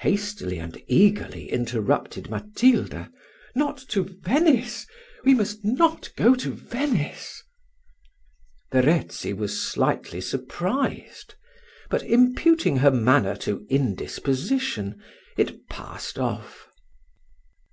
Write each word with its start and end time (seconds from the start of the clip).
hastily 0.00 0.58
and 0.58 0.82
eagerly 0.88 1.48
interrupted 1.52 2.28
Matilda: 2.28 3.12
"not 3.54 3.76
to 3.90 4.02
Venice 4.02 4.88
we 5.24 5.34
must 5.36 5.64
not 5.64 6.10
go 6.16 6.34
to 6.34 6.50
Venice." 6.50 7.44
Verezzi 8.72 9.32
was 9.32 9.62
slightly 9.62 10.20
surprised, 10.20 11.36
but 11.90 12.02
imputing 12.02 12.78
her 12.78 12.90
manner 12.90 13.36
to 13.36 13.64
indisposition, 13.70 15.00
it 15.36 15.68
passed 15.68 16.18
off. 16.18 16.66